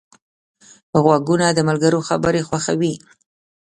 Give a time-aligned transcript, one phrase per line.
[1.03, 2.93] غوږونه د ملګرو خبرې خوښوي